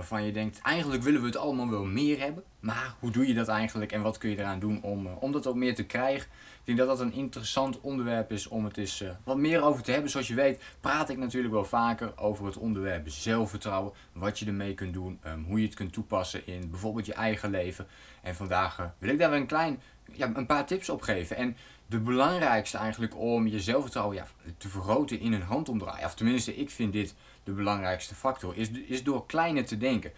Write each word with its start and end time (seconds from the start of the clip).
Waarvan 0.00 0.24
je 0.24 0.32
denkt, 0.32 0.60
eigenlijk 0.62 1.02
willen 1.02 1.20
we 1.20 1.26
het 1.26 1.36
allemaal 1.36 1.70
wel 1.70 1.84
meer 1.84 2.20
hebben. 2.20 2.44
Maar 2.60 2.94
hoe 2.98 3.10
doe 3.10 3.26
je 3.26 3.34
dat 3.34 3.48
eigenlijk 3.48 3.92
en 3.92 4.02
wat 4.02 4.18
kun 4.18 4.30
je 4.30 4.38
eraan 4.38 4.58
doen 4.58 4.82
om, 4.82 5.06
uh, 5.06 5.12
om 5.20 5.32
dat 5.32 5.46
ook 5.46 5.54
meer 5.54 5.74
te 5.74 5.84
krijgen? 5.84 6.28
Ik 6.60 6.66
denk 6.66 6.78
dat 6.78 6.86
dat 6.86 7.00
een 7.00 7.12
interessant 7.12 7.80
onderwerp 7.80 8.32
is 8.32 8.48
om 8.48 8.64
het 8.64 8.76
eens 8.76 9.02
uh, 9.02 9.10
wat 9.24 9.36
meer 9.36 9.62
over 9.62 9.82
te 9.82 9.90
hebben. 9.90 10.10
Zoals 10.10 10.28
je 10.28 10.34
weet 10.34 10.62
praat 10.80 11.08
ik 11.08 11.18
natuurlijk 11.18 11.54
wel 11.54 11.64
vaker 11.64 12.12
over 12.16 12.46
het 12.46 12.56
onderwerp 12.56 13.08
zelfvertrouwen. 13.08 13.92
Wat 14.12 14.38
je 14.38 14.46
ermee 14.46 14.74
kunt 14.74 14.92
doen, 14.92 15.20
um, 15.26 15.44
hoe 15.44 15.60
je 15.60 15.66
het 15.66 15.74
kunt 15.74 15.92
toepassen 15.92 16.46
in 16.46 16.70
bijvoorbeeld 16.70 17.06
je 17.06 17.14
eigen 17.14 17.50
leven. 17.50 17.86
En 18.22 18.34
vandaag 18.34 18.78
uh, 18.78 18.86
wil 18.98 19.10
ik 19.10 19.18
daar 19.18 19.30
weer 19.30 19.40
een, 19.40 19.46
klein, 19.46 19.80
ja, 20.12 20.30
een 20.34 20.46
paar 20.46 20.66
tips 20.66 20.88
op 20.88 21.02
geven. 21.02 21.36
En 21.36 21.56
de 21.86 22.00
belangrijkste 22.00 22.78
eigenlijk 22.78 23.18
om 23.18 23.46
je 23.46 23.60
zelfvertrouwen 23.60 24.16
ja, 24.16 24.26
te 24.56 24.68
vergroten 24.68 25.20
in 25.20 25.32
een 25.32 25.42
handomdraai. 25.42 26.04
Of 26.04 26.14
tenminste, 26.14 26.56
ik 26.56 26.70
vind 26.70 26.92
dit 26.92 27.14
de 27.44 27.52
belangrijkste 27.52 28.14
factor. 28.14 28.56
Is, 28.56 28.70
is 28.70 29.02
door 29.02 29.26
kleiner 29.26 29.64
te 29.64 29.76
denken. 29.76 30.12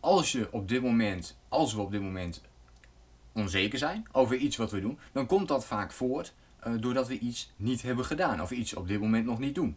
Als 0.00 0.32
je 0.32 0.48
op 0.50 0.68
dit 0.68 0.82
moment, 0.82 1.36
als 1.48 1.74
we 1.74 1.80
op 1.80 1.90
dit 1.90 2.02
moment 2.02 2.42
onzeker 3.32 3.78
zijn 3.78 4.06
over 4.12 4.36
iets 4.36 4.56
wat 4.56 4.70
we 4.70 4.80
doen, 4.80 4.98
dan 5.12 5.26
komt 5.26 5.48
dat 5.48 5.66
vaak 5.66 5.92
voort 5.92 6.34
uh, 6.66 6.72
doordat 6.80 7.08
we 7.08 7.18
iets 7.18 7.52
niet 7.56 7.82
hebben 7.82 8.04
gedaan 8.04 8.42
of 8.42 8.50
iets 8.50 8.74
op 8.74 8.88
dit 8.88 9.00
moment 9.00 9.24
nog 9.24 9.38
niet 9.38 9.54
doen. 9.54 9.76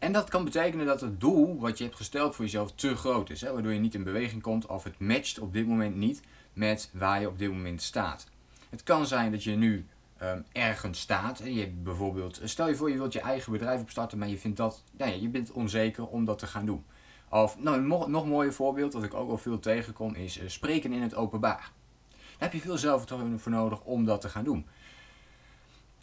En 0.00 0.12
dat 0.12 0.30
kan 0.30 0.44
betekenen 0.44 0.86
dat 0.86 1.00
het 1.00 1.20
doel 1.20 1.58
wat 1.58 1.78
je 1.78 1.84
hebt 1.84 1.96
gesteld 1.96 2.34
voor 2.34 2.44
jezelf 2.44 2.72
te 2.72 2.96
groot 2.96 3.30
is, 3.30 3.40
hè, 3.40 3.52
waardoor 3.52 3.72
je 3.72 3.78
niet 3.78 3.94
in 3.94 4.04
beweging 4.04 4.42
komt 4.42 4.66
of 4.66 4.84
het 4.84 4.98
matcht 4.98 5.38
op 5.38 5.52
dit 5.52 5.66
moment 5.66 5.96
niet 5.96 6.22
met 6.52 6.90
waar 6.92 7.20
je 7.20 7.28
op 7.28 7.38
dit 7.38 7.50
moment 7.50 7.82
staat. 7.82 8.26
Het 8.70 8.82
kan 8.82 9.06
zijn 9.06 9.30
dat 9.30 9.44
je 9.44 9.56
nu 9.56 9.86
um, 10.22 10.44
ergens 10.52 11.00
staat. 11.00 11.40
En 11.40 11.54
je 11.54 11.68
bijvoorbeeld, 11.68 12.40
stel 12.44 12.68
je 12.68 12.76
voor 12.76 12.90
je 12.90 12.96
wilt 12.96 13.12
je 13.12 13.20
eigen 13.20 13.52
bedrijf 13.52 13.80
opstarten, 13.80 14.18
maar 14.18 14.28
je 14.28 14.38
vindt 14.38 14.56
dat, 14.56 14.84
ja, 14.96 15.06
je 15.06 15.28
bent 15.28 15.50
onzeker 15.50 16.06
om 16.06 16.24
dat 16.24 16.38
te 16.38 16.46
gaan 16.46 16.66
doen. 16.66 16.84
Of 17.28 17.58
nou, 17.58 17.76
een 17.76 17.86
nog, 17.86 18.08
nog 18.08 18.26
mooier 18.26 18.52
voorbeeld, 18.52 18.92
dat 18.92 19.02
ik 19.02 19.14
ook 19.14 19.30
al 19.30 19.38
veel 19.38 19.58
tegenkom, 19.58 20.14
is 20.14 20.38
uh, 20.38 20.48
spreken 20.48 20.92
in 20.92 21.02
het 21.02 21.14
openbaar. 21.14 21.72
Daar 22.10 22.48
heb 22.48 22.52
je 22.52 22.60
veel 22.60 22.78
zelfvertrouwen 22.78 23.40
voor 23.40 23.52
nodig 23.52 23.80
om 23.80 24.04
dat 24.04 24.20
te 24.20 24.28
gaan 24.28 24.44
doen. 24.44 24.66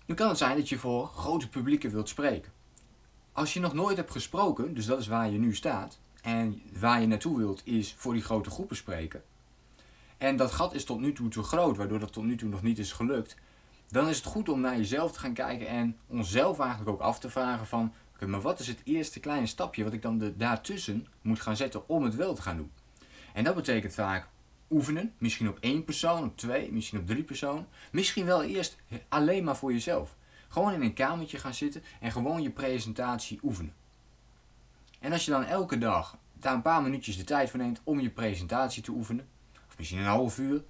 Nu 0.06 0.16
kan 0.16 0.30
het 0.30 0.38
zijn 0.38 0.58
dat 0.58 0.70
je 0.70 0.78
voor 0.78 1.08
grote 1.08 1.50
publieken 1.50 1.92
wilt 1.92 2.10
spreken. 2.10 2.52
Als 3.38 3.54
je 3.54 3.60
nog 3.60 3.74
nooit 3.74 3.98
hebt 3.98 4.12
gesproken, 4.12 4.74
dus 4.74 4.86
dat 4.86 5.00
is 5.00 5.08
waar 5.08 5.30
je 5.30 5.38
nu 5.38 5.56
staat, 5.56 6.00
en 6.22 6.62
waar 6.80 7.02
je 7.02 7.08
naartoe 7.08 7.38
wilt 7.38 7.62
is 7.64 7.94
voor 7.98 8.14
die 8.14 8.22
grote 8.22 8.50
groepen 8.50 8.76
spreken. 8.76 9.24
En 10.18 10.36
dat 10.36 10.52
gat 10.52 10.74
is 10.74 10.86
tot 10.86 11.00
nu 11.00 11.14
toe 11.14 11.30
te 11.30 11.44
groot, 11.44 11.78
waardoor 11.78 12.00
dat 12.00 12.14
tot 12.14 12.24
nu 12.24 12.36
toe 12.36 12.50
nog 12.50 12.62
niet 12.62 12.80
is 12.80 12.92
gelukt 12.92 13.36
dan 13.88 14.08
is 14.08 14.18
het 14.18 14.26
goed 14.26 14.50
om 14.50 14.60
naar 14.60 14.78
jezelf 14.78 15.12
te 15.12 15.20
gaan 15.20 15.34
kijken 15.34 15.68
en 15.68 15.98
onszelf 16.08 16.60
eigenlijk 16.60 16.90
ook 16.90 17.00
af 17.00 17.20
te 17.20 17.30
vragen 17.30 17.68
van, 17.68 17.94
oké, 18.14 18.28
maar 18.28 18.42
wat 18.42 18.60
is 18.60 18.68
het 18.68 18.82
eerste 18.84 19.20
kleine 19.20 19.48
stapje 19.48 19.84
wat 19.84 19.94
ik 19.94 20.02
dan 20.02 20.18
de, 20.18 20.38
daartussen 20.38 21.08
moet 21.22 21.42
gaan 21.42 21.58
zetten 21.58 21.90
om 21.90 22.04
het 22.04 22.16
wel 22.16 22.34
te 22.34 22.42
gaan 22.42 22.58
doen? 22.58 22.72
En 23.34 23.44
dat 23.44 23.56
betekent 23.56 23.94
vaak 23.94 24.28
oefenen, 24.70 25.14
misschien 25.18 25.50
op 25.50 25.58
één 25.60 25.84
persoon, 25.84 26.24
op 26.24 26.38
twee, 26.38 26.72
misschien 26.72 27.00
op 27.00 27.08
drie 27.08 27.24
personen. 27.24 27.68
Misschien 27.92 28.26
wel 28.26 28.44
eerst 28.44 28.78
alleen 29.10 29.44
maar 29.44 29.58
voor 29.58 29.72
jezelf. 29.72 30.16
Gewoon 30.48 30.74
in 30.74 30.82
een 30.82 30.94
kamertje 30.94 31.38
gaan 31.38 31.54
zitten 31.54 31.84
en 32.00 32.12
gewoon 32.12 32.42
je 32.42 32.50
presentatie 32.50 33.40
oefenen. 33.44 33.74
En 35.00 35.12
als 35.12 35.26
je 35.26 35.32
dan 35.32 35.44
elke 35.44 35.78
dag 35.78 36.18
daar 36.34 36.54
een 36.54 36.62
paar 36.62 36.82
minuutjes 36.82 37.18
de 37.18 37.24
tijd 37.24 37.50
voor 37.50 37.60
neemt 37.60 37.82
om 37.84 38.00
je 38.00 38.10
presentatie 38.10 38.84
te 38.84 38.92
oefenen, 38.92 39.28
of 39.68 39.78
misschien 39.78 40.00
een 40.00 40.06
half 40.06 40.38
uur, 40.38 40.64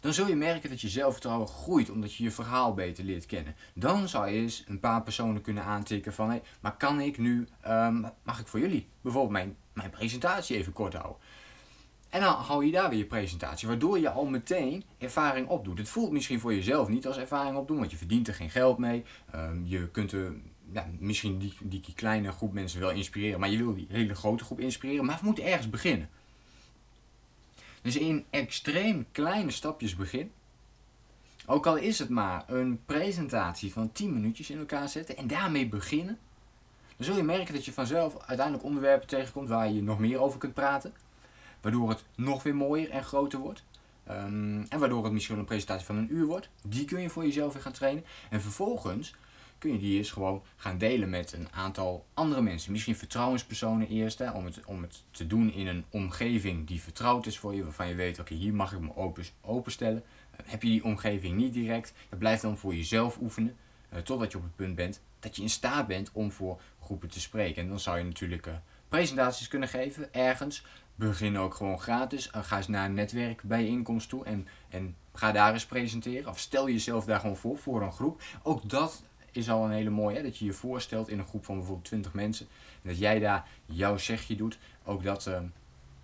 dan 0.00 0.12
zul 0.12 0.28
je 0.28 0.36
merken 0.36 0.70
dat 0.70 0.80
je 0.80 0.88
zelfvertrouwen 0.88 1.48
groeit 1.48 1.90
omdat 1.90 2.14
je 2.14 2.22
je 2.22 2.30
verhaal 2.30 2.74
beter 2.74 3.04
leert 3.04 3.26
kennen. 3.26 3.56
Dan 3.74 4.08
zou 4.08 4.28
je 4.28 4.36
eens 4.36 4.64
een 4.66 4.80
paar 4.80 5.02
personen 5.02 5.42
kunnen 5.42 5.64
aantikken 5.64 6.12
van, 6.12 6.30
hé, 6.30 6.40
maar 6.60 6.76
kan 6.76 7.00
ik 7.00 7.18
nu, 7.18 7.48
um, 7.66 8.10
mag 8.22 8.40
ik 8.40 8.46
voor 8.46 8.60
jullie 8.60 8.88
bijvoorbeeld 9.00 9.32
mijn, 9.32 9.56
mijn 9.72 9.90
presentatie 9.90 10.56
even 10.56 10.72
kort 10.72 10.94
houden? 10.94 11.16
En 12.14 12.20
dan 12.20 12.34
hou 12.34 12.64
je 12.64 12.72
daar 12.72 12.88
weer 12.88 12.98
je 12.98 13.04
presentatie, 13.04 13.68
waardoor 13.68 13.98
je 13.98 14.10
al 14.10 14.24
meteen 14.24 14.84
ervaring 14.98 15.48
opdoet. 15.48 15.78
Het 15.78 15.88
voelt 15.88 16.12
misschien 16.12 16.40
voor 16.40 16.54
jezelf 16.54 16.88
niet 16.88 17.06
als 17.06 17.18
ervaring 17.18 17.56
opdoen, 17.56 17.78
want 17.78 17.90
je 17.90 17.96
verdient 17.96 18.28
er 18.28 18.34
geen 18.34 18.50
geld 18.50 18.78
mee. 18.78 19.04
Um, 19.34 19.62
je 19.66 19.88
kunt 19.88 20.12
er 20.12 20.34
ja, 20.72 20.86
misschien 20.98 21.38
die, 21.38 21.54
die 21.62 21.82
kleine 21.94 22.32
groep 22.32 22.52
mensen 22.52 22.80
wel 22.80 22.90
inspireren, 22.90 23.40
maar 23.40 23.50
je 23.50 23.56
wil 23.56 23.74
die 23.74 23.86
hele 23.88 24.14
grote 24.14 24.44
groep 24.44 24.60
inspireren. 24.60 25.04
Maar 25.04 25.18
we 25.20 25.26
moeten 25.26 25.44
ergens 25.44 25.70
beginnen. 25.70 26.08
Dus 27.82 27.96
in 27.96 28.24
extreem 28.30 29.06
kleine 29.12 29.50
stapjes 29.50 29.96
begin. 29.96 30.30
Ook 31.46 31.66
al 31.66 31.76
is 31.76 31.98
het 31.98 32.08
maar 32.08 32.44
een 32.46 32.80
presentatie 32.86 33.72
van 33.72 33.92
10 33.92 34.12
minuutjes 34.12 34.50
in 34.50 34.58
elkaar 34.58 34.88
zetten 34.88 35.16
en 35.16 35.26
daarmee 35.26 35.68
beginnen. 35.68 36.18
Dan 36.96 37.06
zul 37.06 37.16
je 37.16 37.22
merken 37.22 37.54
dat 37.54 37.64
je 37.64 37.72
vanzelf 37.72 38.18
uiteindelijk 38.26 38.66
onderwerpen 38.66 39.08
tegenkomt 39.08 39.48
waar 39.48 39.70
je 39.70 39.82
nog 39.82 39.98
meer 39.98 40.20
over 40.20 40.38
kunt 40.38 40.54
praten. 40.54 40.92
Waardoor 41.64 41.88
het 41.88 42.04
nog 42.14 42.42
weer 42.42 42.54
mooier 42.54 42.90
en 42.90 43.04
groter 43.04 43.38
wordt. 43.38 43.64
Um, 44.10 44.66
en 44.68 44.78
waardoor 44.78 45.04
het 45.04 45.12
misschien 45.12 45.38
een 45.38 45.44
presentatie 45.44 45.86
van 45.86 45.96
een 45.96 46.14
uur 46.14 46.26
wordt. 46.26 46.48
Die 46.62 46.84
kun 46.84 47.00
je 47.00 47.10
voor 47.10 47.24
jezelf 47.24 47.52
weer 47.52 47.62
gaan 47.62 47.72
trainen. 47.72 48.04
En 48.30 48.40
vervolgens 48.40 49.14
kun 49.58 49.72
je 49.72 49.78
die 49.78 49.98
eens 49.98 50.10
gewoon 50.10 50.42
gaan 50.56 50.78
delen 50.78 51.10
met 51.10 51.32
een 51.32 51.48
aantal 51.52 52.06
andere 52.14 52.40
mensen. 52.40 52.72
Misschien 52.72 52.96
vertrouwenspersonen 52.96 53.88
eerst, 53.88 54.32
om, 54.32 54.44
het, 54.44 54.64
om 54.64 54.82
het 54.82 55.02
te 55.10 55.26
doen 55.26 55.52
in 55.52 55.66
een 55.66 55.84
omgeving 55.90 56.66
die 56.66 56.80
vertrouwd 56.80 57.26
is 57.26 57.38
voor 57.38 57.54
je, 57.54 57.64
waarvan 57.64 57.88
je 57.88 57.94
weet, 57.94 58.18
oké, 58.18 58.34
hier 58.34 58.54
mag 58.54 58.72
ik 58.72 58.80
me 58.80 58.96
open, 58.96 59.24
openstellen. 59.40 60.02
Uh, 60.32 60.46
heb 60.50 60.62
je 60.62 60.68
die 60.68 60.84
omgeving 60.84 61.36
niet 61.36 61.52
direct, 61.52 61.92
dan 62.08 62.18
blijf 62.18 62.40
dan 62.40 62.56
voor 62.56 62.74
jezelf 62.74 63.18
oefenen, 63.20 63.56
uh, 63.92 63.98
totdat 63.98 64.32
je 64.32 64.38
op 64.38 64.44
het 64.44 64.56
punt 64.56 64.74
bent 64.74 65.00
dat 65.18 65.36
je 65.36 65.42
in 65.42 65.50
staat 65.50 65.86
bent 65.86 66.10
om 66.12 66.32
voor 66.32 66.60
groepen 66.80 67.08
te 67.08 67.20
spreken. 67.20 67.62
En 67.62 67.68
dan 67.68 67.80
zou 67.80 67.98
je 67.98 68.04
natuurlijk 68.04 68.46
uh, 68.46 68.54
presentaties 68.88 69.48
kunnen 69.48 69.68
geven, 69.68 70.14
ergens. 70.14 70.64
Begin 70.94 71.38
ook 71.38 71.54
gewoon 71.54 71.80
gratis. 71.80 72.28
ga 72.32 72.56
eens 72.56 72.68
naar 72.68 72.84
een 72.84 72.94
netwerkbijeenkomst 72.94 74.08
toe 74.08 74.24
en, 74.24 74.48
en 74.68 74.96
ga 75.12 75.32
daar 75.32 75.52
eens 75.52 75.66
presenteren. 75.66 76.30
Of 76.30 76.38
stel 76.38 76.68
jezelf 76.68 77.04
daar 77.04 77.20
gewoon 77.20 77.36
voor, 77.36 77.58
voor 77.58 77.82
een 77.82 77.92
groep. 77.92 78.22
Ook 78.42 78.68
dat 78.68 79.02
is 79.30 79.50
al 79.50 79.64
een 79.64 79.70
hele 79.70 79.90
mooie. 79.90 80.16
Hè? 80.16 80.22
Dat 80.22 80.38
je 80.38 80.44
je 80.44 80.52
voorstelt 80.52 81.08
in 81.08 81.18
een 81.18 81.26
groep 81.26 81.44
van 81.44 81.56
bijvoorbeeld 81.56 81.86
20 81.86 82.12
mensen. 82.12 82.46
En 82.82 82.88
dat 82.88 82.98
jij 82.98 83.18
daar 83.18 83.48
jouw 83.66 83.96
zegje 83.96 84.36
doet. 84.36 84.58
Ook 84.84 85.02
dat 85.02 85.26
uh, 85.26 85.38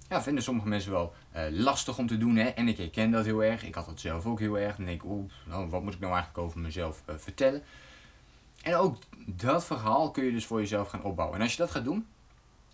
ja, 0.09 0.23
vinden 0.23 0.43
sommige 0.43 0.69
mensen 0.69 0.93
wel 0.93 1.15
uh, 1.37 1.43
lastig 1.51 1.99
om 1.99 2.07
te 2.07 2.19
doen. 2.19 2.37
Hè? 2.37 2.49
En 2.49 2.69
ik 2.69 2.77
herken 2.77 3.11
dat 3.11 3.25
heel 3.25 3.45
erg. 3.45 3.65
Ik 3.65 3.75
had 3.75 3.87
dat 3.87 4.01
zelf 4.01 4.27
ook 4.27 4.39
heel 4.39 4.59
erg. 4.59 4.77
Dan 4.77 4.85
denk 4.85 5.03
ik, 5.03 5.09
oeh, 5.09 5.31
nou, 5.47 5.69
wat 5.69 5.83
moet 5.83 5.95
ik 5.95 6.01
nou 6.01 6.13
eigenlijk 6.13 6.45
over 6.45 6.61
mezelf 6.61 7.03
vertellen? 7.07 7.63
En 8.63 8.75
ook 8.75 8.97
dat 9.27 9.65
verhaal 9.65 10.11
kun 10.11 10.25
je 10.25 10.33
dus 10.33 10.47
voor 10.47 10.61
jezelf 10.61 10.89
gaan 10.89 11.03
opbouwen. 11.03 11.37
En 11.37 11.43
als 11.43 11.53
je 11.53 11.59
dat 11.59 11.71
gaat 11.71 11.85
doen, 11.85 12.07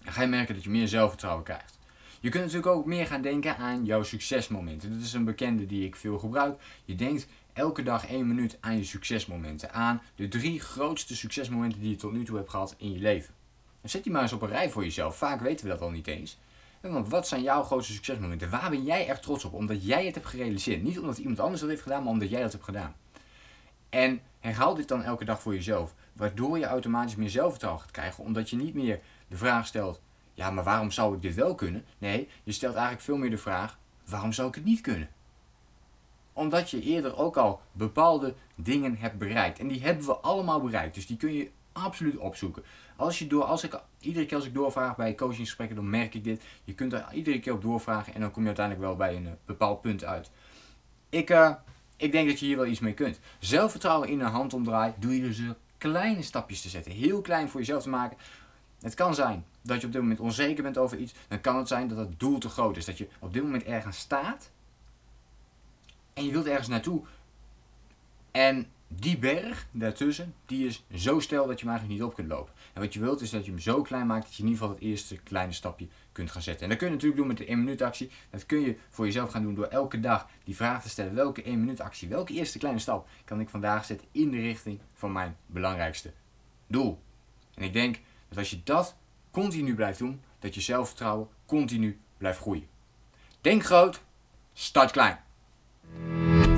dan 0.03 0.13
ga 0.13 0.23
je 0.23 0.29
merken 0.29 0.55
dat 0.55 0.65
je 0.65 0.71
meer 0.71 0.89
zelfvertrouwen 0.89 1.45
krijgt. 1.45 1.79
Je 2.21 2.29
kunt 2.31 2.45
natuurlijk 2.45 2.73
ook 2.73 2.87
meer 2.87 3.07
gaan 3.07 3.23
denken 3.23 3.57
aan 3.57 3.85
jouw 3.85 4.03
succesmomenten. 4.03 4.93
Dat 4.93 5.03
is 5.03 5.13
een 5.13 5.25
bekende 5.25 5.67
die 5.67 5.85
ik 5.87 5.97
veel 5.97 6.19
gebruik. 6.19 6.61
Je 6.85 6.95
denkt 6.95 7.27
elke 7.53 7.83
dag 7.83 8.07
één 8.07 8.27
minuut 8.27 8.59
aan 8.61 8.77
je 8.77 8.85
succesmomenten. 8.85 9.73
Aan 9.73 10.03
de 10.15 10.29
drie 10.29 10.61
grootste 10.61 11.17
succesmomenten 11.17 11.81
die 11.81 11.91
je 11.91 11.97
tot 11.97 12.13
nu 12.13 12.25
toe 12.25 12.37
hebt 12.37 12.51
gehad 12.51 12.75
in 12.79 12.93
je 12.93 12.99
leven. 12.99 13.35
En 13.81 13.91
zet 13.91 14.03
die 14.03 14.13
maar 14.13 14.23
eens 14.23 14.33
op 14.33 14.43
een 14.43 14.49
rij 14.49 14.71
voor 14.71 14.83
jezelf. 14.83 15.17
Vaak 15.17 15.41
weten 15.41 15.67
we 15.67 15.73
dat 15.73 15.81
al 15.81 15.91
niet 15.91 16.07
eens. 16.07 16.39
Want 16.81 17.09
wat 17.09 17.29
zijn 17.29 17.43
jouw 17.43 17.63
grootste 17.63 17.93
succesmomenten? 17.93 18.51
Waar 18.51 18.71
ben 18.71 18.85
jij 18.85 19.07
echt 19.07 19.23
trots 19.23 19.45
op? 19.45 19.53
Omdat 19.53 19.85
jij 19.85 20.07
het 20.07 20.15
hebt 20.15 20.27
gerealiseerd. 20.27 20.83
Niet 20.83 20.99
omdat 20.99 21.19
iemand 21.19 21.41
anders 21.41 21.61
dat 21.61 21.71
heeft 21.71 21.83
gedaan, 21.83 22.03
maar 22.03 22.13
omdat 22.13 22.31
jij 22.31 22.43
dat 22.43 22.53
hebt 22.53 22.65
gedaan. 22.65 22.95
En 23.89 24.21
herhaal 24.41 24.75
dit 24.75 24.89
dan 24.89 25.03
elke 25.03 25.25
dag 25.25 25.41
voor 25.41 25.55
jezelf. 25.55 25.95
Waardoor 26.13 26.59
je 26.59 26.65
automatisch 26.65 27.17
meer 27.17 27.31
zelfvertrouwen 27.31 27.83
gaat 27.83 27.93
krijgen. 27.93 28.25
Omdat 28.25 28.51
je 28.51 28.57
niet 28.57 28.75
meer 28.75 29.01
de 29.29 29.37
vraag 29.37 29.67
stelt: 29.67 30.01
ja, 30.37 30.51
maar 30.51 30.65
waarom 30.65 30.91
zou 30.91 31.15
ik 31.15 31.23
dit 31.23 31.35
wel 31.35 31.55
kunnen? 31.55 31.85
Nee, 31.99 32.29
je 32.43 32.53
stelt 32.53 32.75
eigenlijk 32.75 33.05
veel 33.05 33.17
meer 33.17 33.31
de 33.31 33.39
vraag: 33.39 33.79
waarom 34.05 34.33
zou 34.33 34.49
ik 34.49 34.55
het 34.55 34.65
niet 34.65 34.81
kunnen? 34.81 35.09
Omdat 36.33 36.71
je 36.71 36.83
eerder 36.83 37.17
ook 37.17 37.37
al 37.37 37.61
bepaalde 37.73 38.35
dingen 38.55 38.97
hebt 38.97 39.19
bereikt. 39.19 39.59
En 39.59 39.69
die 39.69 39.83
hebben 39.83 40.07
we 40.07 40.17
allemaal 40.17 40.61
bereikt. 40.61 40.95
Dus 40.95 41.07
die 41.07 41.17
kun 41.17 41.33
je 41.33 41.51
absoluut 41.73 42.17
opzoeken. 42.17 42.63
Als 42.97 43.19
je 43.19 43.27
door, 43.27 43.45
als 43.45 43.65
ik, 43.65 43.81
iedere 44.01 44.27
keer 44.27 44.37
als 44.37 44.47
ik 44.47 44.55
doorvraag 44.55 44.97
bij 44.97 45.15
coachingsgesprekken, 45.15 45.77
dan 45.77 45.91
merk 45.91 46.15
ik 46.15 46.25
dit. 46.25 46.43
Je 46.65 46.75
kunt 46.75 46.93
er 46.93 47.07
iedere 47.13 47.41
keer 47.41 47.53
op 47.53 47.63
doorvragen 47.63 48.15
en 48.15 48.21
dan 48.21 48.31
kom 48.31 48.43
je 48.43 48.49
uiteindelijk 48.49 48.87
wel 48.87 48.97
bij 48.97 49.17
een 49.17 49.25
uh, 49.27 49.31
bepaald 49.45 49.81
punt 49.81 50.05
uit. 50.05 50.31
Ik, 51.09 51.31
uh, 51.31 51.55
ik 51.97 52.13
denk 52.13 52.29
dat 52.29 52.41
je 52.41 52.47
hier 52.47 52.57
wel 52.57 52.67
iets 52.67 52.81
mee 52.81 52.95
kunt. 52.95 53.21
Zelfvertrouwen 53.39 54.09
in 54.09 54.21
een 54.21 54.31
handomdraai 54.31 54.93
doe 54.99 55.15
je 55.17 55.23
dus 55.23 55.41
kleine 55.79 56.23
stapjes 56.23 56.63
te 56.63 56.69
zetten. 56.69 56.93
Heel 56.93 57.21
klein 57.21 57.49
voor 57.49 57.61
jezelf 57.61 57.83
te 57.83 57.89
maken. 57.89 58.17
Het 58.81 58.95
kan 58.95 59.15
zijn 59.15 59.45
dat 59.67 59.81
je 59.81 59.87
op 59.87 59.93
dit 59.93 60.03
moment 60.03 60.21
onzeker 60.21 60.63
bent 60.63 60.79
over 60.79 60.99
iets. 60.99 61.15
Dan 61.29 61.41
kan 61.41 61.57
het 61.57 61.69
zijn 61.69 61.89
dat 61.89 61.99
het 61.99 62.21
doel 62.21 62.39
te 62.39 62.49
groot 62.49 62.77
is. 62.77 62.85
Dat 62.85 62.99
je 62.99 63.09
op 63.19 63.33
dit 63.33 63.43
moment 63.43 63.63
ergens 63.63 63.99
staat 63.99 64.51
en 66.15 66.25
je 66.25 66.33
wilt 66.33 66.47
ergens 66.47 66.69
naartoe. 66.69 67.03
En 68.31 68.67
die 68.89 69.19
berg 69.19 69.67
daartussen, 69.71 70.35
die 70.47 70.67
is 70.67 70.85
zo 70.95 71.21
steil 71.21 71.47
dat 71.47 71.61
je 71.61 71.67
hem 71.67 71.75
eigenlijk 71.75 72.01
niet 72.01 72.11
op 72.11 72.15
kunt 72.15 72.29
lopen. 72.29 72.53
En 72.73 72.81
wat 72.81 72.95
je 72.95 73.01
wilt 73.01 73.21
is 73.21 73.31
dat 73.31 73.45
je 73.45 73.51
hem 73.51 73.61
zo 73.61 73.83
klein 73.83 74.07
maakt 74.07 74.25
dat 74.25 74.35
je 74.35 74.43
in 74.43 74.49
ieder 74.49 74.63
geval 74.63 74.75
het 74.75 74.85
eerste 74.85 75.17
kleine 75.17 75.53
stapje 75.53 75.87
kunt 76.13 76.31
gaan 76.31 76.43
zetten. 76.43 76.63
En 76.63 76.69
dat 76.69 76.79
kun 76.79 76.87
je 76.87 76.93
natuurlijk 76.93 77.21
doen 77.21 77.29
met 77.29 77.39
de 77.39 77.47
1 77.47 77.59
minuut 77.59 77.83
actie. 77.83 78.11
Dat 78.31 78.47
kun 78.47 78.61
je 78.61 78.77
voor 78.91 79.05
jezelf 79.05 79.31
gaan 79.31 79.43
doen 79.43 79.55
door 79.55 79.67
elke 79.67 80.01
dag 80.01 80.29
die 80.45 80.57
vraag 80.57 80.83
te 80.83 80.89
stellen. 80.89 81.15
Welke 81.15 81.43
1 81.43 81.61
minuut 81.61 81.81
actie, 81.81 82.09
welke 82.09 82.33
eerste 82.33 82.59
kleine 82.59 82.81
stap 82.81 83.09
kan 83.25 83.41
ik 83.41 83.49
vandaag 83.49 83.85
zetten 83.85 84.09
in 84.13 84.31
de 84.31 84.41
richting 84.41 84.81
van 84.93 85.13
mijn 85.13 85.37
belangrijkste 85.47 86.13
doel. 86.67 87.01
En 87.55 87.63
ik 87.63 87.73
denk 87.73 88.01
dat 88.29 88.39
als 88.39 88.51
je 88.51 88.61
dat 88.65 88.97
continu 89.43 89.75
blijft 89.75 89.99
doen, 89.99 90.21
dat 90.39 90.55
je 90.55 90.61
zelfvertrouwen 90.61 91.29
continu 91.47 91.99
blijft 92.19 92.39
groeien. 92.39 92.67
Denk 93.41 93.65
groot, 93.65 94.01
start 94.53 94.91
klein. 94.91 95.19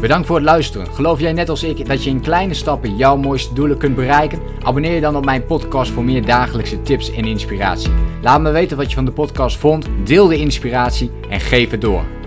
Bedankt 0.01 0.27
voor 0.27 0.37
het 0.37 0.45
luisteren. 0.45 0.95
Geloof 0.95 1.21
jij 1.21 1.33
net 1.33 1.49
als 1.49 1.63
ik 1.63 1.87
dat 1.87 2.05
je 2.05 2.11
in 2.11 2.21
kleine 2.21 2.55
stappen 2.55 2.97
jouw 2.97 3.17
mooiste 3.17 3.55
doelen 3.55 3.79
kunt 3.79 3.95
bereiken? 3.95 4.41
Abonneer 4.63 4.95
je 4.95 5.01
dan 5.01 5.17
op 5.17 5.25
mijn 5.25 5.47
podcast 5.47 5.91
voor 5.91 6.05
meer 6.05 6.25
dagelijkse 6.25 6.83
tips 6.83 7.11
en 7.11 7.25
inspiratie. 7.25 7.93
Laat 8.23 8.41
me 8.41 8.51
weten 8.51 8.77
wat 8.77 8.89
je 8.89 8.95
van 8.95 9.05
de 9.05 9.13
podcast 9.13 9.57
vond, 9.57 9.87
deel 10.05 10.27
de 10.27 10.39
inspiratie 10.39 11.11
en 11.29 11.41
geef 11.41 11.71
het 11.71 11.81
door. 11.81 12.18